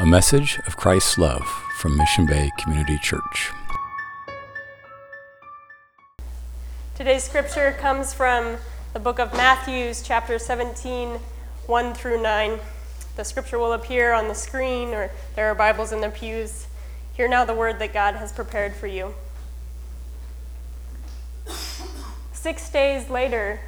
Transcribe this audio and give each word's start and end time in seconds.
a 0.00 0.06
message 0.06 0.58
of 0.66 0.78
Christ's 0.78 1.18
love 1.18 1.46
from 1.76 1.94
Mission 1.94 2.24
Bay 2.24 2.50
Community 2.56 2.96
Church. 2.96 3.52
Today's 6.94 7.22
scripture 7.22 7.76
comes 7.78 8.14
from 8.14 8.56
the 8.94 8.98
book 8.98 9.18
of 9.18 9.34
Matthew, 9.34 9.92
chapter 10.02 10.38
17, 10.38 11.18
1 11.66 11.94
through 11.94 12.22
9. 12.22 12.60
The 13.16 13.24
scripture 13.24 13.58
will 13.58 13.74
appear 13.74 14.14
on 14.14 14.28
the 14.28 14.34
screen, 14.34 14.94
or 14.94 15.10
there 15.36 15.50
are 15.50 15.54
Bibles 15.54 15.92
in 15.92 16.00
the 16.00 16.08
pews. 16.08 16.66
Hear 17.12 17.28
now 17.28 17.44
the 17.44 17.54
word 17.54 17.78
that 17.78 17.92
God 17.92 18.14
has 18.14 18.32
prepared 18.32 18.74
for 18.74 18.86
you. 18.86 19.12
Six 22.32 22.70
days 22.70 23.10
later, 23.10 23.60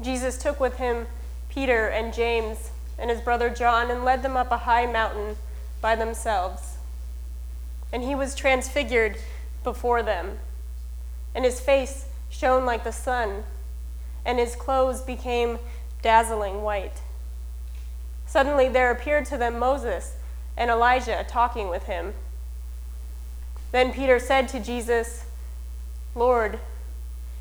Jesus 0.00 0.38
took 0.38 0.60
with 0.60 0.76
him 0.76 1.08
Peter 1.48 1.88
and 1.88 2.14
James 2.14 2.69
and 3.00 3.10
his 3.10 3.20
brother 3.20 3.50
John 3.50 3.90
and 3.90 4.04
led 4.04 4.22
them 4.22 4.36
up 4.36 4.52
a 4.52 4.58
high 4.58 4.86
mountain 4.86 5.36
by 5.80 5.96
themselves. 5.96 6.76
And 7.92 8.02
he 8.02 8.14
was 8.14 8.34
transfigured 8.34 9.16
before 9.64 10.02
them, 10.02 10.38
and 11.34 11.44
his 11.44 11.60
face 11.60 12.06
shone 12.28 12.64
like 12.64 12.84
the 12.84 12.92
sun, 12.92 13.44
and 14.24 14.38
his 14.38 14.54
clothes 14.54 15.00
became 15.00 15.58
dazzling 16.02 16.62
white. 16.62 17.00
Suddenly 18.26 18.68
there 18.68 18.90
appeared 18.90 19.24
to 19.26 19.36
them 19.36 19.58
Moses 19.58 20.14
and 20.56 20.70
Elijah 20.70 21.24
talking 21.26 21.68
with 21.68 21.84
him. 21.84 22.14
Then 23.72 23.92
Peter 23.92 24.18
said 24.18 24.48
to 24.48 24.60
Jesus, 24.60 25.24
Lord, 26.14 26.60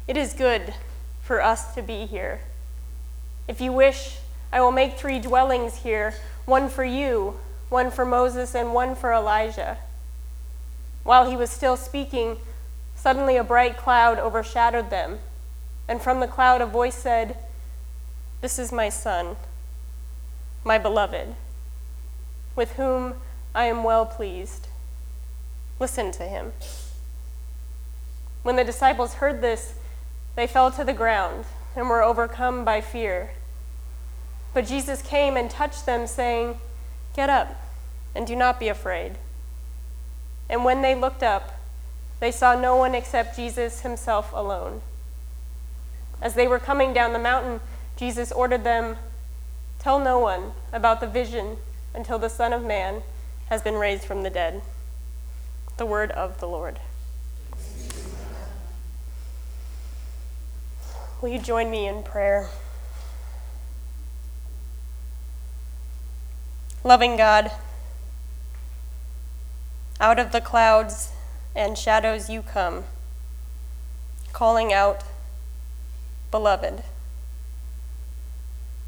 it 0.08 0.18
is 0.18 0.34
good 0.34 0.74
for 1.22 1.42
us 1.42 1.76
to 1.76 1.82
be 1.82 2.06
here. 2.06 2.40
If 3.48 3.62
you 3.62 3.72
wish, 3.72 4.18
I 4.52 4.62
will 4.62 4.72
make 4.72 4.98
three 4.98 5.20
dwellings 5.20 5.78
here 5.78 6.16
one 6.46 6.70
for 6.70 6.84
you, 6.84 7.36
one 7.70 7.92
for 7.92 8.06
Moses, 8.06 8.56
and 8.56 8.74
one 8.74 8.96
for 8.96 9.14
Elijah. 9.14 9.78
While 11.04 11.30
he 11.30 11.36
was 11.36 11.52
still 11.52 11.78
speaking, 11.78 12.38
suddenly 12.96 13.38
a 13.38 13.44
bright 13.44 13.78
cloud 13.78 14.18
overshadowed 14.18 14.90
them, 14.90 15.20
and 15.88 16.02
from 16.02 16.20
the 16.20 16.28
cloud 16.28 16.62
a 16.62 16.66
voice 16.66 16.96
said, 16.96 17.38
This 18.42 18.58
is 18.58 18.72
my 18.72 18.90
son, 18.90 19.36
my 20.64 20.78
beloved, 20.78 21.36
with 22.56 22.74
whom 22.74 23.16
I 23.54 23.66
am 23.66 23.84
well 23.84 24.06
pleased. 24.06 24.68
Listen 25.80 26.12
to 26.14 26.24
him. 26.24 26.54
When 28.44 28.56
the 28.56 28.64
disciples 28.64 29.16
heard 29.16 29.42
this, 29.42 29.76
they 30.36 30.48
fell 30.48 30.72
to 30.72 30.84
the 30.84 30.94
ground 30.94 31.46
and 31.76 31.90
were 31.90 32.04
overcome 32.04 32.66
by 32.66 32.82
fear. 32.82 33.32
But 34.54 34.68
Jesus 34.68 35.02
came 35.02 35.38
and 35.38 35.50
touched 35.50 35.86
them, 35.86 36.08
saying, 36.08 36.58
Get 37.16 37.30
up 37.30 37.62
and 38.16 38.26
do 38.26 38.36
not 38.36 38.60
be 38.60 38.68
afraid. 38.68 39.14
And 40.50 40.66
when 40.66 40.82
they 40.82 40.96
looked 40.96 41.24
up, 41.24 41.60
they 42.20 42.32
saw 42.32 42.60
no 42.60 42.76
one 42.76 42.96
except 42.96 43.36
Jesus 43.36 43.82
himself 43.82 44.32
alone. 44.34 44.82
As 46.22 46.34
they 46.34 46.48
were 46.48 46.60
coming 46.60 46.92
down 46.94 47.14
the 47.14 47.20
mountain, 47.20 47.62
Jesus 47.96 48.32
ordered 48.32 48.64
them, 48.64 48.98
Tell 49.78 50.00
no 50.00 50.20
one 50.20 50.52
about 50.74 51.00
the 51.00 51.08
vision 51.08 51.58
until 51.94 52.20
the 52.20 52.30
Son 52.30 52.52
of 52.52 52.64
Man 52.64 53.04
has 53.50 53.62
been 53.62 53.76
raised 53.76 54.04
from 54.04 54.24
the 54.24 54.30
dead. 54.30 54.62
The 55.78 55.86
word 55.86 56.12
of 56.12 56.40
the 56.40 56.48
Lord. 56.48 56.80
Will 61.22 61.30
you 61.30 61.40
join 61.40 61.72
me 61.72 61.88
in 61.88 62.04
prayer? 62.04 62.50
Loving 66.84 67.18
God, 67.18 67.52
out 70.00 70.18
of 70.18 70.32
the 70.32 70.40
clouds 70.40 71.12
and 71.56 71.78
shadows 71.78 72.30
you 72.30 72.42
come, 72.42 72.86
calling 74.32 74.72
out, 74.72 75.04
Beloved. 76.32 76.84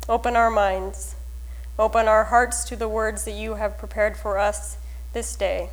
Open 0.07 0.35
our 0.35 0.52
minds, 0.52 1.16
open 1.79 2.07
our 2.07 2.25
hearts 2.25 2.63
to 2.66 2.75
the 2.75 2.88
words 2.88 3.25
that 3.25 3.31
you 3.31 3.56
have 3.56 3.78
prepared 3.78 4.16
for 4.16 4.38
us 4.38 4.78
this 5.13 5.35
day, 5.35 5.69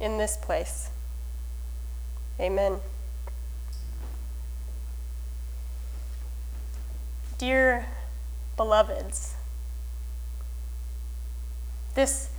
in 0.00 0.18
this 0.18 0.36
place. 0.36 0.90
Amen. 2.40 2.80
Dear 7.38 7.86
beloveds, 8.56 9.34
this 11.98 12.30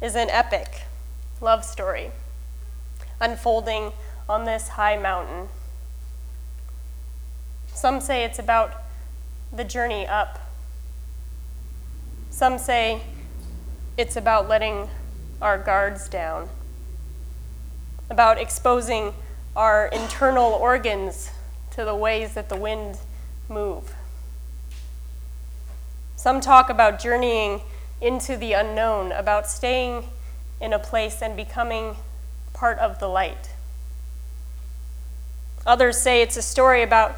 is 0.00 0.16
an 0.16 0.30
epic 0.30 0.84
love 1.42 1.62
story 1.62 2.10
unfolding 3.20 3.92
on 4.26 4.46
this 4.46 4.68
high 4.68 4.96
mountain. 4.96 5.48
Some 7.66 8.00
say 8.00 8.24
it's 8.24 8.38
about 8.38 8.84
the 9.52 9.64
journey 9.64 10.06
up. 10.06 10.38
Some 12.30 12.56
say 12.56 13.02
it's 13.98 14.16
about 14.16 14.48
letting 14.48 14.88
our 15.42 15.58
guards 15.58 16.08
down, 16.08 16.48
about 18.08 18.38
exposing 18.38 19.12
our 19.54 19.88
internal 19.88 20.52
organs 20.52 21.32
to 21.72 21.84
the 21.84 21.94
ways 21.94 22.32
that 22.32 22.48
the 22.48 22.56
wind 22.56 22.96
move. 23.46 23.94
Some 26.16 26.40
talk 26.40 26.70
about 26.70 26.98
journeying 26.98 27.60
into 28.00 28.36
the 28.36 28.52
unknown, 28.52 29.12
about 29.12 29.48
staying 29.48 30.04
in 30.60 30.72
a 30.72 30.78
place 30.78 31.22
and 31.22 31.36
becoming 31.36 31.96
part 32.52 32.78
of 32.78 32.98
the 32.98 33.08
light. 33.08 33.50
Others 35.66 35.98
say 35.98 36.22
it's 36.22 36.36
a 36.36 36.42
story 36.42 36.82
about 36.82 37.16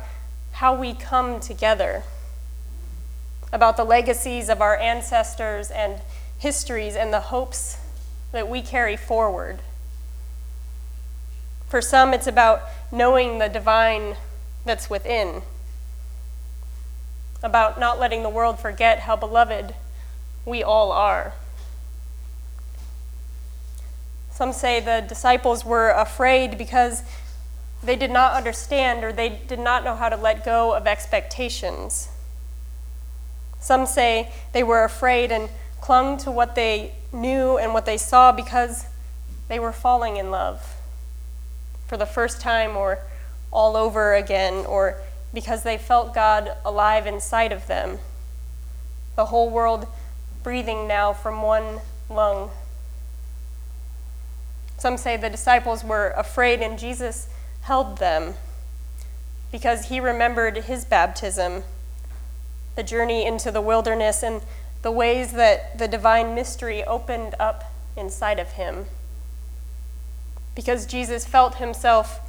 how 0.52 0.74
we 0.74 0.94
come 0.94 1.38
together, 1.38 2.02
about 3.52 3.76
the 3.76 3.84
legacies 3.84 4.48
of 4.48 4.60
our 4.60 4.76
ancestors 4.76 5.70
and 5.70 6.00
histories 6.38 6.96
and 6.96 7.12
the 7.12 7.20
hopes 7.20 7.78
that 8.32 8.48
we 8.48 8.62
carry 8.62 8.96
forward. 8.96 9.58
For 11.68 11.82
some, 11.82 12.14
it's 12.14 12.26
about 12.26 12.62
knowing 12.90 13.38
the 13.38 13.48
divine 13.48 14.16
that's 14.64 14.88
within, 14.88 15.42
about 17.42 17.78
not 17.78 17.98
letting 17.98 18.22
the 18.22 18.28
world 18.28 18.58
forget 18.58 19.00
how 19.00 19.16
beloved 19.16 19.74
we 20.48 20.62
all 20.62 20.90
are. 20.92 21.34
Some 24.30 24.52
say 24.52 24.80
the 24.80 25.04
disciples 25.06 25.64
were 25.64 25.90
afraid 25.90 26.56
because 26.56 27.02
they 27.82 27.96
did 27.96 28.10
not 28.10 28.34
understand 28.34 29.04
or 29.04 29.12
they 29.12 29.28
did 29.28 29.58
not 29.58 29.84
know 29.84 29.94
how 29.94 30.08
to 30.08 30.16
let 30.16 30.44
go 30.44 30.74
of 30.74 30.86
expectations. 30.86 32.08
Some 33.60 33.86
say 33.86 34.32
they 34.52 34.62
were 34.62 34.84
afraid 34.84 35.32
and 35.32 35.48
clung 35.80 36.18
to 36.18 36.30
what 36.30 36.54
they 36.54 36.92
knew 37.12 37.58
and 37.58 37.74
what 37.74 37.86
they 37.86 37.96
saw 37.96 38.32
because 38.32 38.86
they 39.48 39.58
were 39.58 39.72
falling 39.72 40.16
in 40.16 40.30
love 40.30 40.76
for 41.86 41.96
the 41.96 42.06
first 42.06 42.40
time 42.40 42.76
or 42.76 43.00
all 43.50 43.76
over 43.76 44.14
again, 44.14 44.66
or 44.66 45.00
because 45.32 45.62
they 45.62 45.78
felt 45.78 46.14
God 46.14 46.52
alive 46.64 47.06
inside 47.06 47.50
of 47.50 47.66
them. 47.66 47.98
The 49.16 49.26
whole 49.26 49.50
world 49.50 49.86
breathing 50.48 50.88
now 50.88 51.12
from 51.12 51.42
one 51.42 51.78
lung. 52.08 52.48
Some 54.78 54.96
say 54.96 55.14
the 55.14 55.28
disciples 55.28 55.84
were 55.84 56.14
afraid, 56.16 56.62
and 56.62 56.78
Jesus 56.78 57.28
held 57.64 57.98
them 57.98 58.32
because 59.52 59.90
he 59.90 60.00
remembered 60.00 60.56
his 60.56 60.86
baptism, 60.86 61.64
the 62.76 62.82
journey 62.82 63.26
into 63.26 63.50
the 63.50 63.60
wilderness, 63.60 64.22
and 64.22 64.40
the 64.80 64.90
ways 64.90 65.32
that 65.32 65.76
the 65.76 65.86
divine 65.86 66.34
mystery 66.34 66.82
opened 66.82 67.34
up 67.38 67.70
inside 67.94 68.38
of 68.38 68.52
him. 68.52 68.86
Because 70.54 70.86
Jesus 70.86 71.26
felt 71.26 71.56
himself 71.56 72.20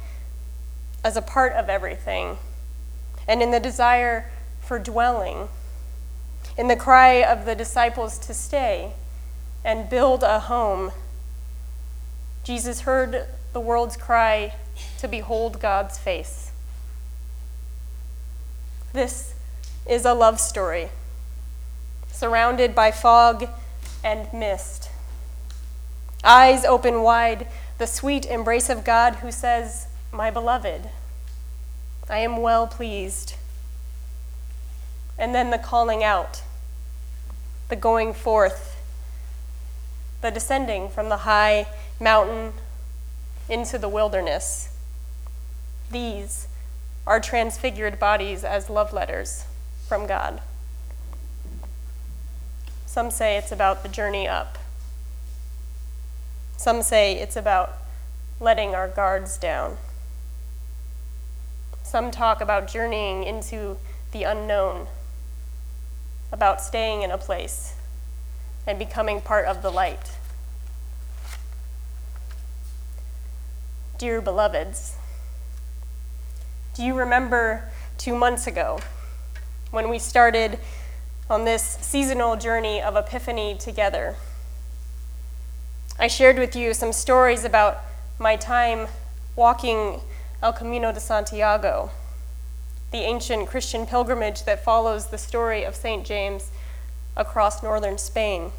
as 1.02 1.16
a 1.16 1.22
part 1.22 1.54
of 1.54 1.70
everything, 1.70 2.36
and 3.26 3.40
in 3.40 3.50
the 3.50 3.60
desire 3.60 4.30
for 4.60 4.78
dwelling 4.78 5.48
in 6.56 6.68
the 6.68 6.76
cry 6.76 7.22
of 7.22 7.44
the 7.44 7.54
disciples 7.54 8.18
to 8.18 8.34
stay 8.34 8.92
and 9.64 9.88
build 9.88 10.22
a 10.22 10.40
home, 10.40 10.92
Jesus 12.44 12.82
heard 12.82 13.26
the 13.52 13.60
world's 13.60 13.96
cry 13.96 14.54
to 14.98 15.08
behold 15.08 15.60
God's 15.60 15.98
face. 15.98 16.52
This 18.92 19.34
is 19.88 20.04
a 20.04 20.14
love 20.14 20.40
story, 20.40 20.90
surrounded 22.10 22.74
by 22.74 22.90
fog 22.90 23.48
and 24.02 24.32
mist. 24.32 24.90
Eyes 26.24 26.64
open 26.64 27.02
wide, 27.02 27.46
the 27.78 27.86
sweet 27.86 28.26
embrace 28.26 28.68
of 28.68 28.84
God 28.84 29.16
who 29.16 29.32
says, 29.32 29.86
My 30.12 30.30
beloved, 30.30 30.90
I 32.08 32.18
am 32.18 32.38
well 32.38 32.66
pleased. 32.66 33.34
And 35.20 35.32
then 35.34 35.50
the 35.50 35.58
calling 35.58 36.02
out 36.02 36.42
the 37.68 37.76
going 37.76 38.12
forth, 38.12 38.82
the 40.22 40.30
descending 40.32 40.88
from 40.88 41.08
the 41.08 41.18
high 41.18 41.68
mountain 42.00 42.54
into 43.48 43.78
the 43.78 43.88
wilderness. 43.88 44.76
These 45.90 46.48
are 47.06 47.20
transfigured 47.20 48.00
bodies 48.00 48.42
as 48.42 48.68
love 48.68 48.92
letters 48.92 49.44
from 49.86 50.06
God. 50.06 50.40
Some 52.86 53.12
say 53.12 53.36
it's 53.36 53.52
about 53.52 53.84
the 53.84 53.88
journey 53.88 54.26
up. 54.26 54.58
Some 56.56 56.82
say 56.82 57.14
it's 57.14 57.36
about 57.36 57.78
letting 58.40 58.74
our 58.74 58.88
guards 58.88 59.38
down. 59.38 59.76
Some 61.82 62.10
talk 62.10 62.40
about 62.40 62.66
journeying 62.66 63.22
into 63.22 63.76
the 64.12 64.24
unknown, 64.24 64.86
about 66.32 66.60
staying 66.60 67.02
in 67.02 67.10
a 67.10 67.18
place 67.18 67.74
and 68.66 68.78
becoming 68.78 69.20
part 69.20 69.46
of 69.46 69.62
the 69.62 69.70
light. 69.70 70.16
Dear 73.98 74.20
beloveds, 74.20 74.96
do 76.74 76.82
you 76.82 76.94
remember 76.94 77.68
two 77.98 78.14
months 78.14 78.46
ago 78.46 78.80
when 79.70 79.90
we 79.90 79.98
started 79.98 80.58
on 81.28 81.44
this 81.44 81.62
seasonal 81.80 82.36
journey 82.36 82.80
of 82.80 82.96
Epiphany 82.96 83.56
together? 83.58 84.16
I 85.98 86.06
shared 86.06 86.38
with 86.38 86.56
you 86.56 86.72
some 86.72 86.92
stories 86.92 87.44
about 87.44 87.80
my 88.18 88.36
time 88.36 88.88
walking 89.36 90.00
El 90.42 90.54
Camino 90.54 90.92
de 90.92 91.00
Santiago, 91.00 91.90
the 92.90 92.98
ancient 92.98 93.48
Christian 93.48 93.86
pilgrimage 93.86 94.44
that 94.44 94.64
follows 94.64 95.06
the 95.06 95.18
story 95.18 95.64
of 95.64 95.76
St. 95.76 96.04
James 96.04 96.50
across 97.16 97.62
northern 97.62 97.98
Spain. 97.98 98.52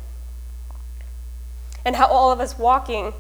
And 1.84 1.96
how 1.96 2.08
all 2.08 2.32
of 2.32 2.40
us 2.40 2.58
walking 2.58 3.14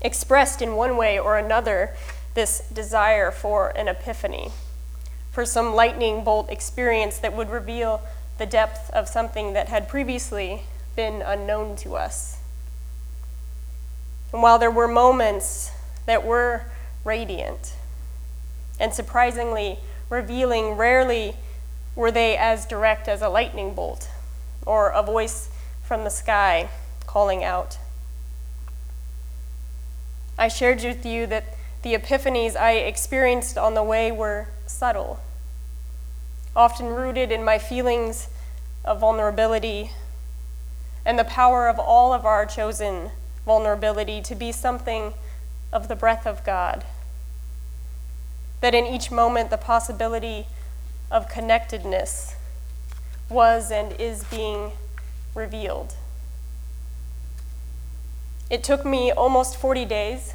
expressed 0.00 0.62
in 0.62 0.76
one 0.76 0.96
way 0.96 1.18
or 1.18 1.38
another 1.38 1.94
this 2.34 2.68
desire 2.72 3.30
for 3.30 3.70
an 3.70 3.88
epiphany, 3.88 4.50
for 5.32 5.44
some 5.44 5.74
lightning 5.74 6.22
bolt 6.22 6.50
experience 6.50 7.18
that 7.18 7.34
would 7.34 7.50
reveal 7.50 8.02
the 8.38 8.46
depth 8.46 8.90
of 8.90 9.08
something 9.08 9.52
that 9.54 9.68
had 9.68 9.88
previously 9.88 10.62
been 10.94 11.22
unknown 11.22 11.74
to 11.76 11.96
us. 11.96 12.38
And 14.32 14.42
while 14.42 14.58
there 14.58 14.70
were 14.70 14.86
moments 14.86 15.72
that 16.06 16.24
were 16.24 16.66
radiant 17.04 17.74
and 18.78 18.94
surprisingly 18.94 19.78
revealing, 20.08 20.72
rarely 20.72 21.36
were 21.94 22.10
they 22.10 22.36
as 22.36 22.66
direct 22.66 23.08
as 23.08 23.22
a 23.22 23.28
lightning 23.28 23.74
bolt 23.74 24.08
or 24.64 24.90
a 24.90 25.02
voice 25.02 25.50
from 25.82 26.04
the 26.04 26.10
sky 26.10 26.68
calling 27.06 27.42
out. 27.42 27.78
I 30.38 30.48
shared 30.48 30.82
with 30.84 31.04
you 31.04 31.26
that 31.26 31.44
the 31.82 31.94
epiphanies 31.94 32.56
I 32.56 32.72
experienced 32.72 33.58
on 33.58 33.74
the 33.74 33.82
way 33.82 34.12
were 34.12 34.48
subtle, 34.66 35.20
often 36.54 36.86
rooted 36.86 37.32
in 37.32 37.44
my 37.44 37.58
feelings 37.58 38.28
of 38.84 39.00
vulnerability 39.00 39.92
and 41.04 41.18
the 41.18 41.24
power 41.24 41.68
of 41.68 41.78
all 41.78 42.12
of 42.12 42.24
our 42.24 42.44
chosen 42.46 43.10
vulnerability 43.44 44.20
to 44.20 44.34
be 44.34 44.52
something 44.52 45.14
of 45.72 45.88
the 45.88 45.96
breath 45.96 46.26
of 46.26 46.44
God. 46.44 46.84
That 48.60 48.74
in 48.74 48.86
each 48.86 49.10
moment, 49.10 49.50
the 49.50 49.56
possibility 49.56 50.46
of 51.10 51.28
connectedness 51.28 52.34
was 53.28 53.70
and 53.70 53.92
is 54.00 54.24
being 54.24 54.72
revealed. 55.34 55.94
It 58.50 58.64
took 58.64 58.84
me 58.84 59.12
almost 59.12 59.56
40 59.56 59.84
days 59.84 60.34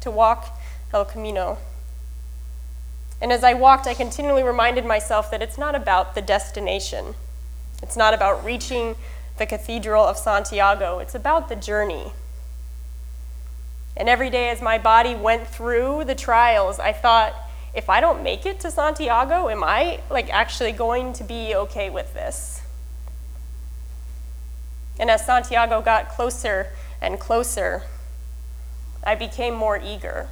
to 0.00 0.10
walk 0.10 0.58
El 0.92 1.04
Camino. 1.04 1.58
And 3.20 3.32
as 3.32 3.42
I 3.42 3.54
walked, 3.54 3.86
I 3.86 3.94
continually 3.94 4.42
reminded 4.42 4.84
myself 4.84 5.30
that 5.30 5.40
it's 5.40 5.56
not 5.56 5.74
about 5.74 6.14
the 6.14 6.20
destination. 6.20 7.14
It's 7.82 7.96
not 7.96 8.12
about 8.12 8.44
reaching 8.44 8.96
the 9.38 9.46
Cathedral 9.46 10.04
of 10.04 10.18
Santiago. 10.18 10.98
It's 10.98 11.14
about 11.14 11.48
the 11.48 11.56
journey. 11.56 12.12
And 13.96 14.08
every 14.08 14.28
day 14.28 14.50
as 14.50 14.60
my 14.60 14.76
body 14.78 15.14
went 15.14 15.46
through 15.46 16.04
the 16.04 16.14
trials, 16.14 16.78
I 16.78 16.92
thought, 16.92 17.34
if 17.74 17.90
I 17.90 18.00
don't 18.00 18.22
make 18.22 18.46
it 18.46 18.60
to 18.60 18.70
Santiago, 18.70 19.48
am 19.48 19.64
I 19.64 20.00
like 20.08 20.32
actually 20.32 20.72
going 20.72 21.12
to 21.14 21.24
be 21.24 21.54
okay 21.54 21.90
with 21.90 22.14
this? 22.14 22.62
And 24.98 25.10
as 25.10 25.26
Santiago 25.26 25.82
got 25.82 26.08
closer 26.08 26.68
and 27.00 27.18
closer, 27.18 27.82
I 29.02 29.16
became 29.16 29.54
more 29.54 29.78
eager. 29.82 30.28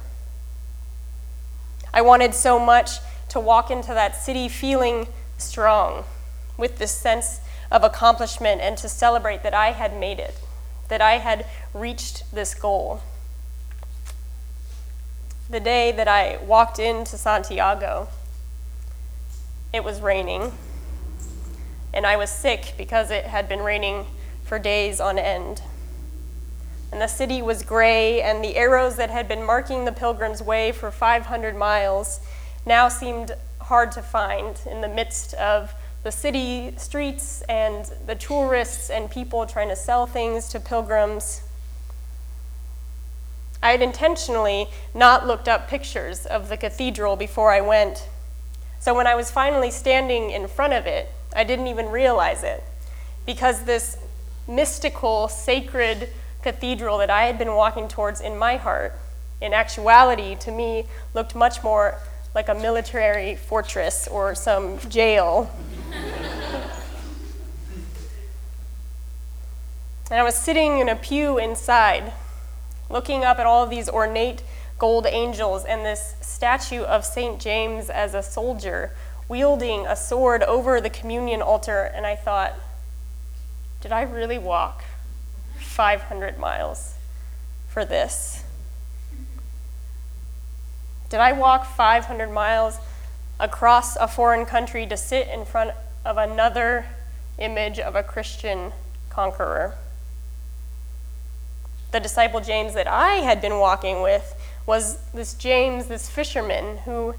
I 1.93 2.01
wanted 2.01 2.33
so 2.33 2.57
much 2.57 2.91
to 3.29 3.39
walk 3.39 3.69
into 3.69 3.93
that 3.93 4.15
city 4.15 4.47
feeling 4.47 5.07
strong, 5.37 6.05
with 6.57 6.77
this 6.77 6.91
sense 6.91 7.41
of 7.69 7.83
accomplishment, 7.83 8.61
and 8.61 8.77
to 8.77 8.87
celebrate 8.87 9.43
that 9.43 9.53
I 9.53 9.71
had 9.71 9.97
made 9.97 10.19
it, 10.19 10.39
that 10.87 11.01
I 11.01 11.17
had 11.17 11.45
reached 11.73 12.23
this 12.33 12.55
goal. 12.55 13.01
The 15.49 15.59
day 15.59 15.91
that 15.91 16.07
I 16.07 16.37
walked 16.37 16.79
into 16.79 17.17
Santiago, 17.17 18.07
it 19.71 19.83
was 19.83 20.01
raining, 20.01 20.53
and 21.93 22.05
I 22.05 22.15
was 22.15 22.29
sick 22.29 22.73
because 22.77 23.11
it 23.11 23.25
had 23.25 23.47
been 23.47 23.61
raining 23.61 24.05
for 24.43 24.59
days 24.59 24.99
on 24.99 25.17
end 25.19 25.61
and 26.93 27.01
the 27.01 27.07
city 27.07 27.41
was 27.41 27.63
gray, 27.63 28.21
and 28.21 28.43
the 28.43 28.55
arrows 28.55 28.97
that 28.97 29.09
had 29.09 29.27
been 29.27 29.43
marking 29.43 29.83
the 29.83 29.91
pilgrim's 29.91 30.43
way 30.43 30.71
for 30.71 30.91
500 30.91 31.55
miles 31.55 32.19
now 32.67 32.87
seemed 32.87 33.31
hard 33.61 33.91
to 33.93 34.01
find 34.03 34.61
in 34.69 34.81
the 34.81 34.87
midst 34.87 35.33
of 35.33 35.73
the 36.03 36.11
city 36.11 36.71
streets 36.77 37.41
and 37.49 37.91
the 38.05 38.13
tourists 38.13 38.91
and 38.91 39.09
people 39.09 39.47
trying 39.47 39.69
to 39.69 39.75
sell 39.75 40.05
things 40.05 40.47
to 40.49 40.59
pilgrims. 40.59 41.41
I 43.63 43.71
had 43.71 43.81
intentionally 43.81 44.67
not 44.93 45.25
looked 45.25 45.47
up 45.47 45.69
pictures 45.69 46.25
of 46.25 46.49
the 46.49 46.57
cathedral 46.57 47.15
before 47.15 47.49
I 47.49 47.61
went. 47.61 48.09
So 48.81 48.93
when 48.93 49.07
I 49.07 49.15
was 49.15 49.31
finally 49.31 49.71
standing 49.71 50.31
in 50.31 50.49
front 50.49 50.73
of 50.73 50.85
it, 50.85 51.09
I 51.33 51.45
didn't 51.45 51.67
even 51.67 51.87
realize 51.87 52.43
it 52.43 52.61
because 53.25 53.63
this 53.63 53.97
mystical, 54.49 55.29
sacred 55.29 56.09
cathedral 56.41 56.97
that 56.97 57.09
I 57.09 57.23
had 57.23 57.37
been 57.37 57.55
walking 57.55 57.87
towards 57.87 58.19
in 58.19 58.37
my 58.37 58.57
heart, 58.57 58.99
in 59.39 59.53
actuality, 59.53 60.35
to 60.41 60.51
me, 60.51 60.85
looked 61.13 61.33
much 61.33 61.63
more 61.63 61.97
like 62.35 62.49
a 62.49 62.53
military 62.53 63.37
fortress 63.37 64.09
or 64.09 64.35
some 64.35 64.77
jail. 64.89 65.49
and 70.11 70.19
I 70.19 70.23
was 70.23 70.35
sitting 70.35 70.79
in 70.79 70.89
a 70.89 70.97
pew 70.97 71.37
inside, 71.37 72.11
looking 72.89 73.23
up 73.23 73.39
at 73.39 73.45
all 73.45 73.63
of 73.63 73.69
these 73.69 73.89
ornate 73.89 74.43
gold 74.77 75.05
angels 75.05 75.65
and 75.65 75.85
this 75.85 76.15
statue 76.21 76.83
of 76.83 77.05
St. 77.05 77.39
James 77.39 77.89
as 77.89 78.13
a 78.13 78.23
soldier 78.23 78.91
wielding 79.27 79.85
a 79.87 79.95
sword 79.95 80.43
over 80.43 80.81
the 80.81 80.89
communion 80.89 81.41
altar, 81.41 81.83
and 81.93 82.05
I 82.05 82.15
thought, 82.15 82.53
did 83.81 83.91
I 83.91 84.01
really 84.01 84.37
walk 84.37 84.83
500 85.57 86.37
miles 86.37 86.95
for 87.67 87.85
this? 87.85 88.43
Did 91.09 91.19
I 91.19 91.31
walk 91.31 91.65
500 91.65 92.31
miles 92.31 92.77
across 93.39 93.95
a 93.95 94.07
foreign 94.07 94.45
country 94.45 94.85
to 94.87 94.97
sit 94.97 95.27
in 95.27 95.45
front 95.45 95.71
of 96.05 96.17
another 96.17 96.85
image 97.37 97.79
of 97.79 97.95
a 97.95 98.03
Christian 98.03 98.71
conqueror? 99.09 99.75
The 101.93 101.99
disciple 101.99 102.41
James 102.41 102.73
that 102.73 102.87
I 102.87 103.17
had 103.17 103.39
been 103.39 103.59
walking 103.59 104.01
with 104.01 104.35
was 104.65 104.97
this 105.13 105.35
James, 105.35 105.85
this 105.85 106.09
fisherman 106.09 106.77
who 106.79 107.13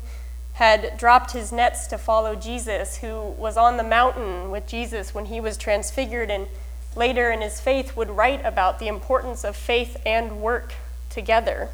had 0.54 0.98
dropped 0.98 1.30
his 1.30 1.52
nets 1.52 1.86
to 1.86 1.96
follow 1.96 2.34
Jesus, 2.34 2.96
who 2.96 3.22
was 3.38 3.56
on 3.56 3.76
the 3.76 3.84
mountain 3.84 4.50
with 4.50 4.66
Jesus 4.66 5.14
when 5.14 5.26
he 5.26 5.40
was 5.40 5.56
transfigured 5.56 6.28
and 6.28 6.48
later 6.96 7.30
in 7.30 7.40
his 7.40 7.60
faith 7.60 7.96
would 7.96 8.10
write 8.10 8.44
about 8.44 8.80
the 8.80 8.88
importance 8.88 9.44
of 9.44 9.54
faith 9.54 9.96
and 10.04 10.40
work 10.40 10.74
together. 11.08 11.68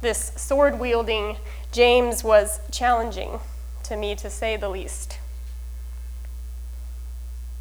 This 0.00 0.32
sword 0.36 0.80
wielding 0.80 1.36
James 1.70 2.24
was 2.24 2.60
challenging 2.72 3.40
to 3.82 3.96
me, 3.98 4.14
to 4.14 4.30
say 4.30 4.56
the 4.56 4.70
least. 4.70 5.18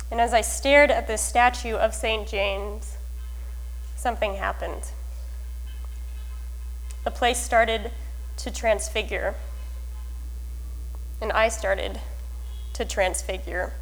And 0.10 0.22
as 0.22 0.34
I 0.34 0.40
stared 0.40 0.92
at 0.92 1.08
this 1.08 1.22
statue 1.22 1.76
of 1.76 1.94
St. 1.94 2.26
James, 2.26 2.96
something 4.04 4.36
happened. 4.36 4.92
The 7.06 7.12
place 7.12 7.42
started 7.42 7.92
to 8.38 8.52
transfigure, 8.52 9.36
and 11.22 11.32
I 11.32 11.48
started 11.48 12.02
to 12.74 12.84
transfigure. 12.84 13.74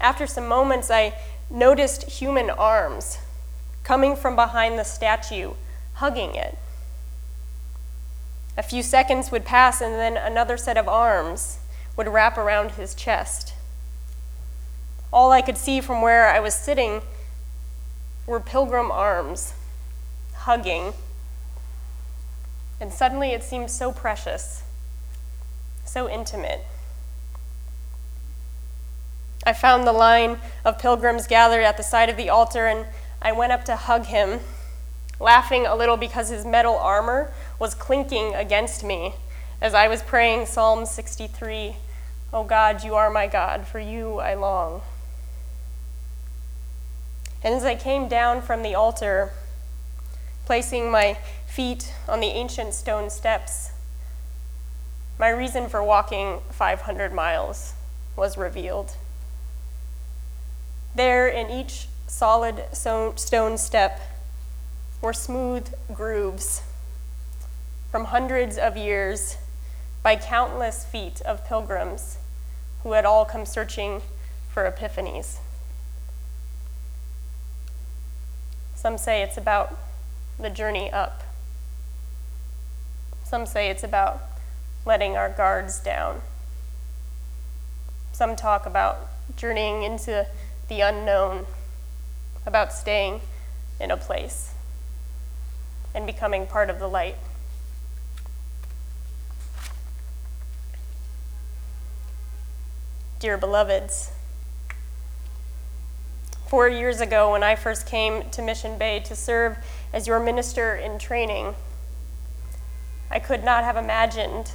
After 0.00 0.28
some 0.28 0.46
moments, 0.46 0.92
I 0.92 1.14
noticed 1.50 2.04
human 2.04 2.50
arms 2.50 3.18
coming 3.82 4.14
from 4.14 4.36
behind 4.36 4.78
the 4.78 4.84
statue, 4.84 5.54
hugging 5.94 6.36
it. 6.36 6.56
A 8.56 8.62
few 8.62 8.84
seconds 8.84 9.32
would 9.32 9.44
pass, 9.44 9.80
and 9.80 9.94
then 9.94 10.16
another 10.16 10.56
set 10.56 10.76
of 10.76 10.86
arms 10.86 11.58
would 11.96 12.06
wrap 12.06 12.38
around 12.38 12.72
his 12.72 12.94
chest. 12.94 13.54
All 15.12 15.32
I 15.32 15.42
could 15.42 15.58
see 15.58 15.80
from 15.80 16.00
where 16.00 16.28
I 16.28 16.38
was 16.38 16.54
sitting 16.54 17.02
were 18.26 18.40
pilgrim 18.40 18.90
arms, 18.90 19.54
hugging. 20.34 20.92
And 22.80 22.92
suddenly 22.92 23.30
it 23.30 23.42
seemed 23.42 23.70
so 23.70 23.92
precious, 23.92 24.62
so 25.84 26.08
intimate. 26.08 26.64
I 29.46 29.52
found 29.52 29.86
the 29.86 29.92
line 29.92 30.38
of 30.64 30.78
pilgrims 30.78 31.26
gathered 31.26 31.64
at 31.64 31.76
the 31.76 31.82
side 31.82 32.08
of 32.08 32.16
the 32.16 32.30
altar, 32.30 32.66
and 32.66 32.86
I 33.20 33.32
went 33.32 33.52
up 33.52 33.64
to 33.66 33.76
hug 33.76 34.06
him, 34.06 34.40
laughing 35.20 35.66
a 35.66 35.74
little 35.74 35.96
because 35.96 36.30
his 36.30 36.46
metal 36.46 36.76
armor 36.76 37.32
was 37.58 37.74
clinking 37.74 38.34
against 38.34 38.82
me 38.82 39.14
as 39.60 39.74
I 39.74 39.88
was 39.88 40.02
praying 40.02 40.46
Psalm 40.46 40.86
63 40.86 41.76
O 42.34 42.38
oh 42.38 42.44
God, 42.44 42.82
you 42.82 42.96
are 42.96 43.10
my 43.10 43.28
God, 43.28 43.64
for 43.64 43.78
you 43.78 44.18
I 44.18 44.34
long. 44.34 44.82
And 47.44 47.54
as 47.54 47.64
I 47.64 47.74
came 47.74 48.08
down 48.08 48.40
from 48.40 48.62
the 48.62 48.74
altar, 48.74 49.32
placing 50.46 50.90
my 50.90 51.18
feet 51.46 51.92
on 52.08 52.20
the 52.20 52.28
ancient 52.28 52.72
stone 52.72 53.10
steps, 53.10 53.70
my 55.18 55.28
reason 55.28 55.68
for 55.68 55.82
walking 55.84 56.40
500 56.50 57.12
miles 57.12 57.74
was 58.16 58.38
revealed. 58.38 58.96
There, 60.94 61.28
in 61.28 61.50
each 61.50 61.86
solid 62.06 62.64
stone 62.72 63.58
step, 63.58 64.00
were 65.02 65.12
smooth 65.12 65.72
grooves 65.92 66.62
from 67.90 68.06
hundreds 68.06 68.56
of 68.56 68.76
years 68.76 69.36
by 70.02 70.16
countless 70.16 70.84
feet 70.84 71.20
of 71.22 71.46
pilgrims 71.46 72.16
who 72.82 72.92
had 72.92 73.04
all 73.04 73.24
come 73.26 73.44
searching 73.44 74.00
for 74.50 74.64
epiphanies. 74.64 75.38
Some 78.84 78.98
say 78.98 79.22
it's 79.22 79.38
about 79.38 79.78
the 80.38 80.50
journey 80.50 80.92
up. 80.92 81.22
Some 83.22 83.46
say 83.46 83.70
it's 83.70 83.82
about 83.82 84.20
letting 84.84 85.16
our 85.16 85.30
guards 85.30 85.80
down. 85.80 86.20
Some 88.12 88.36
talk 88.36 88.66
about 88.66 88.98
journeying 89.36 89.84
into 89.84 90.26
the 90.68 90.82
unknown, 90.82 91.46
about 92.44 92.74
staying 92.74 93.22
in 93.80 93.90
a 93.90 93.96
place 93.96 94.52
and 95.94 96.04
becoming 96.04 96.46
part 96.46 96.68
of 96.68 96.78
the 96.78 96.86
light. 96.86 97.16
Dear 103.18 103.38
beloveds, 103.38 104.10
four 106.54 106.68
years 106.68 107.00
ago 107.00 107.32
when 107.32 107.42
I 107.42 107.56
first 107.56 107.84
came 107.84 108.30
to 108.30 108.40
Mission 108.40 108.78
Bay 108.78 109.00
to 109.06 109.16
serve 109.16 109.58
as 109.92 110.06
your 110.06 110.20
minister 110.20 110.76
in 110.76 111.00
training, 111.00 111.56
I 113.10 113.18
could 113.18 113.42
not 113.42 113.64
have 113.64 113.76
imagined 113.76 114.52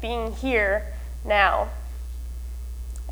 being 0.00 0.32
here 0.32 0.94
now 1.26 1.68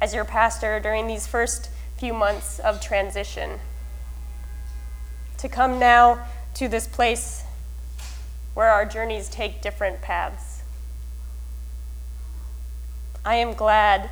as 0.00 0.14
your 0.14 0.24
pastor 0.24 0.80
during 0.80 1.06
these 1.06 1.26
first 1.26 1.68
few 1.98 2.14
months 2.14 2.58
of 2.60 2.80
transition. 2.80 3.60
To 5.36 5.46
come 5.46 5.78
now 5.78 6.26
to 6.54 6.66
this 6.66 6.86
place 6.86 7.44
where 8.54 8.70
our 8.70 8.86
journeys 8.86 9.28
take 9.28 9.60
different 9.60 10.00
paths. 10.00 10.62
I 13.22 13.34
am 13.34 13.52
glad 13.52 14.08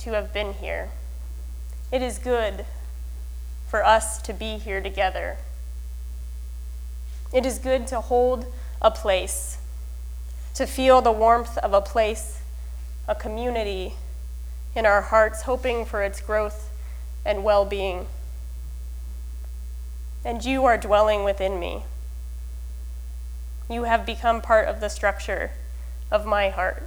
to 0.00 0.12
have 0.12 0.34
been 0.34 0.52
here. 0.52 0.90
It 1.90 2.02
is 2.02 2.18
good 2.18 2.66
for 3.72 3.82
us 3.86 4.20
to 4.20 4.34
be 4.34 4.58
here 4.58 4.82
together. 4.82 5.38
It 7.32 7.46
is 7.46 7.58
good 7.58 7.86
to 7.86 8.02
hold 8.02 8.44
a 8.82 8.90
place, 8.90 9.56
to 10.52 10.66
feel 10.66 11.00
the 11.00 11.10
warmth 11.10 11.56
of 11.56 11.72
a 11.72 11.80
place, 11.80 12.42
a 13.08 13.14
community 13.14 13.94
in 14.76 14.84
our 14.84 15.00
hearts, 15.00 15.44
hoping 15.44 15.86
for 15.86 16.02
its 16.02 16.20
growth 16.20 16.68
and 17.24 17.44
well 17.44 17.64
being. 17.64 18.08
And 20.22 20.44
you 20.44 20.66
are 20.66 20.76
dwelling 20.76 21.24
within 21.24 21.58
me. 21.58 21.84
You 23.70 23.84
have 23.84 24.04
become 24.04 24.42
part 24.42 24.68
of 24.68 24.82
the 24.82 24.90
structure 24.90 25.52
of 26.10 26.26
my 26.26 26.50
heart. 26.50 26.86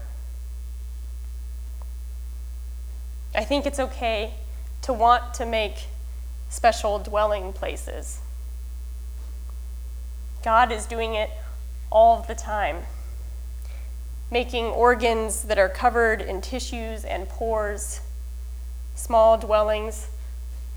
I 3.34 3.44
think 3.44 3.66
it's 3.66 3.80
okay 3.80 4.36
to 4.84 4.94
want 4.94 5.34
to 5.34 5.48
make 5.48 5.88
special 6.56 7.00
dwelling 7.00 7.52
places. 7.52 8.22
God 10.42 10.72
is 10.72 10.86
doing 10.86 11.14
it 11.14 11.30
all 11.92 12.22
the 12.22 12.34
time, 12.34 12.84
making 14.32 14.64
organs 14.68 15.44
that 15.44 15.58
are 15.58 15.68
covered 15.68 16.22
in 16.22 16.40
tissues 16.40 17.04
and 17.04 17.28
pores, 17.28 18.00
small 18.96 19.38
dwellings 19.38 20.08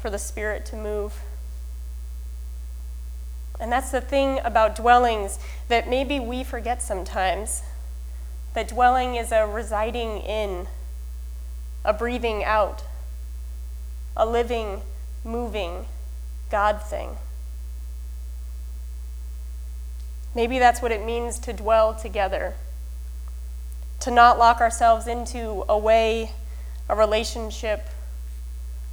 for 0.00 0.10
the 0.10 0.18
Spirit 0.18 0.66
to 0.66 0.76
move. 0.76 1.20
And 3.60 3.70
that's 3.70 3.92
the 3.92 4.00
thing 4.00 4.40
about 4.42 4.74
dwellings 4.74 5.38
that 5.68 5.88
maybe 5.88 6.18
we 6.18 6.42
forget 6.42 6.82
sometimes 6.82 7.62
that 8.54 8.66
dwelling 8.66 9.14
is 9.14 9.30
a 9.30 9.46
residing 9.46 10.18
in, 10.22 10.66
a 11.84 11.92
breathing 11.92 12.42
out, 12.42 12.82
a 14.16 14.26
living, 14.26 14.82
moving 15.28 15.84
God 16.50 16.82
thing. 16.82 17.18
Maybe 20.34 20.58
that's 20.58 20.80
what 20.80 20.90
it 20.90 21.04
means 21.04 21.38
to 21.40 21.52
dwell 21.52 21.94
together, 21.94 22.54
to 24.00 24.10
not 24.10 24.38
lock 24.38 24.60
ourselves 24.60 25.06
into 25.06 25.64
a 25.68 25.76
way, 25.76 26.32
a 26.88 26.96
relationship, 26.96 27.88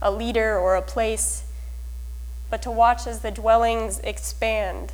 a 0.02 0.12
leader, 0.12 0.58
or 0.58 0.76
a 0.76 0.82
place, 0.82 1.44
but 2.50 2.62
to 2.64 2.72
watch 2.72 3.08
as 3.08 3.22
the 3.22 3.32
dwellings 3.32 4.00
expand, 4.00 4.92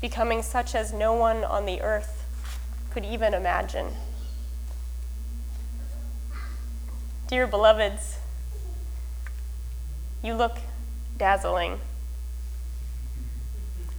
becoming 0.00 0.42
such 0.42 0.74
as 0.74 0.92
no 0.92 1.14
one 1.14 1.44
on 1.44 1.66
the 1.66 1.80
earth 1.80 2.24
could 2.90 3.04
even 3.04 3.32
imagine. 3.32 3.88
Dear 7.28 7.46
beloveds, 7.46 8.18
you 10.24 10.32
look 10.32 10.56
dazzling, 11.18 11.78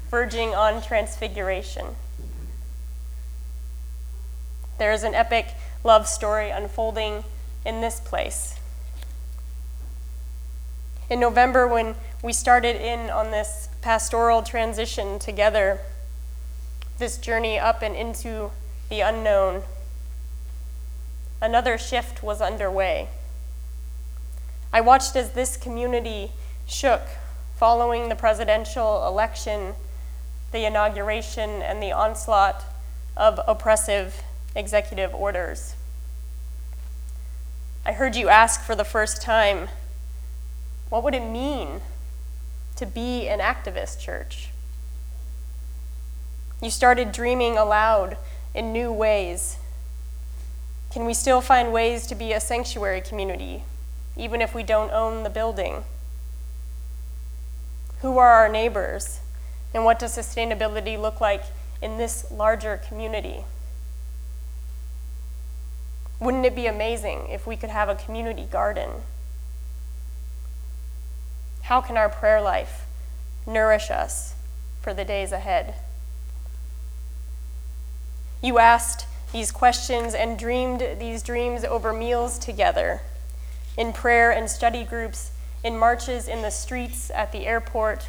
verging 0.10 0.56
on 0.56 0.82
transfiguration. 0.82 1.86
There 4.80 4.92
is 4.92 5.04
an 5.04 5.14
epic 5.14 5.54
love 5.84 6.08
story 6.08 6.50
unfolding 6.50 7.24
in 7.64 7.80
this 7.80 8.00
place. 8.00 8.60
In 11.12 11.20
November, 11.20 11.68
when 11.68 11.94
we 12.24 12.34
started 12.34 12.76
in 12.76 13.12
on 13.12 13.30
this 13.30 13.70
pastoral 13.82 14.42
transition 14.42 15.20
together, 15.20 15.80
this 16.98 17.20
journey 17.20 17.60
up 17.60 17.84
and 17.84 17.96
into 17.96 18.50
the 18.90 19.02
unknown, 19.02 19.62
another 21.40 21.78
shift 21.78 22.24
was 22.24 22.42
underway. 22.42 23.10
I 24.76 24.82
watched 24.82 25.16
as 25.16 25.32
this 25.32 25.56
community 25.56 26.34
shook 26.68 27.04
following 27.56 28.10
the 28.10 28.16
presidential 28.16 29.08
election, 29.08 29.74
the 30.52 30.66
inauguration, 30.66 31.62
and 31.62 31.82
the 31.82 31.94
onslaught 31.94 32.62
of 33.16 33.40
oppressive 33.48 34.22
executive 34.54 35.16
orders. 35.16 35.78
I 37.86 37.94
heard 37.94 38.18
you 38.18 38.28
ask 38.28 38.66
for 38.66 38.76
the 38.76 38.84
first 38.84 39.22
time 39.22 39.70
what 40.90 41.06
would 41.06 41.16
it 41.16 41.26
mean 41.26 41.80
to 42.76 42.86
be 42.86 43.30
an 43.30 43.40
activist 43.40 44.02
church? 44.02 44.50
You 46.62 46.70
started 46.70 47.14
dreaming 47.14 47.58
aloud 47.58 48.18
in 48.54 48.74
new 48.74 48.92
ways. 48.92 49.58
Can 50.92 51.06
we 51.06 51.14
still 51.14 51.40
find 51.40 51.72
ways 51.72 52.06
to 52.08 52.16
be 52.16 52.34
a 52.34 52.42
sanctuary 52.42 53.00
community 53.00 53.64
even 54.18 54.42
if 54.42 54.54
we 54.54 54.64
don't 54.64 54.92
own 54.92 55.24
the 55.24 55.30
building? 55.30 55.84
Who 58.02 58.18
are 58.18 58.32
our 58.32 58.50
neighbors? 58.50 59.20
And 59.74 59.84
what 59.84 60.00
does 60.00 60.18
sustainability 60.18 61.00
look 61.00 61.20
like 61.20 61.44
in 61.82 61.98
this 61.98 62.30
larger 62.32 62.78
community? 62.78 63.44
Wouldn't 66.20 66.46
it 66.46 66.56
be 66.56 66.66
amazing 66.66 67.28
if 67.30 67.46
we 67.46 67.58
could 67.58 67.70
have 67.70 67.90
a 67.90 67.96
community 67.96 68.46
garden? 68.50 68.90
How 71.64 71.82
can 71.82 71.98
our 71.98 72.10
prayer 72.10 72.42
life 72.42 72.86
nourish 73.46 73.90
us 73.90 74.36
for 74.82 74.94
the 74.94 75.04
days 75.04 75.32
ahead? 75.32 75.76
You 78.42 78.60
asked 78.60 79.08
these 79.32 79.52
questions 79.52 80.14
and 80.14 80.38
dreamed 80.38 80.86
these 81.00 81.24
dreams 81.24 81.66
over 81.66 81.92
meals 81.92 82.38
together, 82.38 83.02
in 83.78 83.94
prayer 83.94 84.32
and 84.32 84.50
study 84.50 84.84
groups, 84.84 85.32
in 85.64 85.78
marches 85.78 86.28
in 86.28 86.42
the 86.42 86.50
streets, 86.50 87.12
at 87.12 87.32
the 87.32 87.46
airport, 87.46 88.08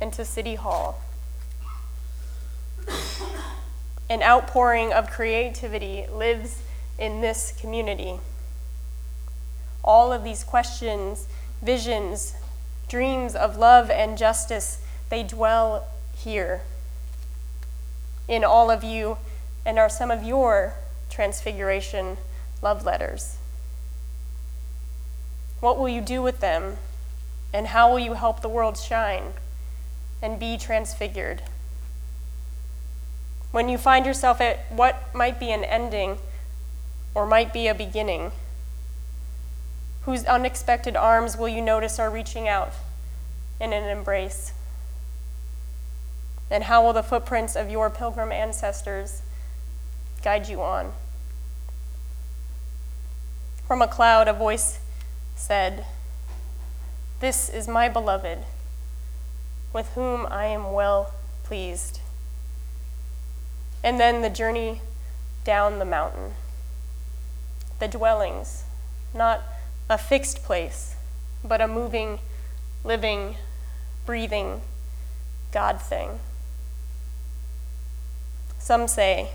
and 0.00 0.12
to 0.12 0.24
City 0.24 0.56
Hall. 0.56 1.00
An 4.08 4.22
outpouring 4.22 4.92
of 4.92 5.10
creativity 5.10 6.06
lives 6.12 6.62
in 6.98 7.20
this 7.20 7.52
community. 7.60 8.20
All 9.82 10.12
of 10.12 10.24
these 10.24 10.44
questions, 10.44 11.26
visions, 11.62 12.34
dreams 12.88 13.34
of 13.34 13.56
love 13.56 13.90
and 13.90 14.16
justice, 14.16 14.80
they 15.08 15.22
dwell 15.22 15.86
here 16.16 16.62
in 18.28 18.44
all 18.44 18.70
of 18.70 18.82
you 18.82 19.18
and 19.64 19.78
are 19.78 19.88
some 19.88 20.10
of 20.10 20.22
your 20.22 20.74
transfiguration 21.10 22.16
love 22.62 22.84
letters. 22.84 23.38
What 25.60 25.78
will 25.78 25.88
you 25.88 26.00
do 26.00 26.22
with 26.22 26.40
them? 26.40 26.76
And 27.52 27.68
how 27.68 27.90
will 27.90 27.98
you 27.98 28.14
help 28.14 28.40
the 28.40 28.48
world 28.48 28.76
shine 28.76 29.32
and 30.20 30.38
be 30.38 30.58
transfigured? 30.58 31.42
When 33.52 33.68
you 33.68 33.78
find 33.78 34.04
yourself 34.04 34.40
at 34.40 34.70
what 34.70 35.14
might 35.14 35.40
be 35.40 35.50
an 35.50 35.64
ending 35.64 36.18
or 37.14 37.24
might 37.26 37.52
be 37.52 37.68
a 37.68 37.74
beginning, 37.74 38.32
whose 40.02 40.24
unexpected 40.24 40.94
arms 40.94 41.36
will 41.36 41.48
you 41.48 41.62
notice 41.62 41.98
are 41.98 42.10
reaching 42.10 42.46
out 42.46 42.72
in 43.58 43.72
an 43.72 43.84
embrace? 43.84 44.52
And 46.50 46.64
how 46.64 46.84
will 46.84 46.92
the 46.92 47.02
footprints 47.02 47.56
of 47.56 47.70
your 47.70 47.90
pilgrim 47.90 48.30
ancestors 48.30 49.22
guide 50.22 50.48
you 50.48 50.62
on? 50.62 50.92
From 53.66 53.82
a 53.82 53.88
cloud, 53.88 54.28
a 54.28 54.32
voice 54.32 54.78
said, 55.36 55.86
This 57.20 57.48
is 57.48 57.68
my 57.68 57.88
beloved, 57.88 58.38
with 59.72 59.88
whom 59.90 60.26
I 60.28 60.46
am 60.46 60.72
well 60.72 61.12
pleased. 61.44 62.00
And 63.84 64.00
then 64.00 64.22
the 64.22 64.30
journey 64.30 64.80
down 65.44 65.78
the 65.78 65.84
mountain, 65.84 66.32
the 67.78 67.86
dwellings, 67.86 68.64
not 69.14 69.42
a 69.88 69.96
fixed 69.96 70.42
place, 70.42 70.96
but 71.44 71.60
a 71.60 71.68
moving, 71.68 72.18
living, 72.82 73.36
breathing 74.04 74.62
God 75.52 75.80
thing. 75.80 76.18
Some 78.58 78.88
say 78.88 79.30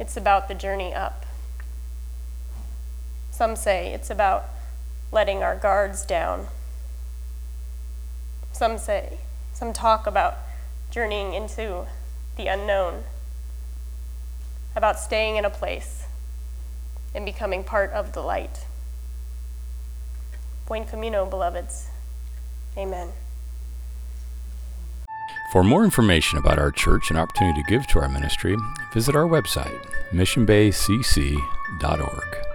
it's 0.00 0.16
about 0.16 0.48
the 0.48 0.54
journey 0.54 0.92
up. 0.92 1.24
Some 3.30 3.54
say 3.54 3.92
it's 3.92 4.10
about 4.10 4.46
letting 5.14 5.42
our 5.44 5.54
guards 5.54 6.04
down. 6.04 6.48
Some 8.52 8.76
say, 8.76 9.18
some 9.52 9.72
talk 9.72 10.08
about 10.08 10.38
journeying 10.90 11.32
into 11.32 11.86
the 12.36 12.48
unknown, 12.48 13.04
about 14.74 14.98
staying 14.98 15.36
in 15.36 15.44
a 15.44 15.50
place 15.50 16.06
and 17.14 17.24
becoming 17.24 17.62
part 17.62 17.92
of 17.92 18.12
the 18.12 18.20
light. 18.20 18.66
Buen 20.66 20.84
camino, 20.84 21.24
beloveds. 21.24 21.86
Amen. 22.76 23.10
For 25.52 25.62
more 25.62 25.84
information 25.84 26.40
about 26.40 26.58
our 26.58 26.72
church 26.72 27.10
and 27.10 27.18
opportunity 27.18 27.62
to 27.62 27.68
give 27.68 27.86
to 27.88 28.00
our 28.00 28.08
ministry, 28.08 28.56
visit 28.92 29.14
our 29.14 29.28
website, 29.28 29.80
missionbaycc.org. 30.10 32.53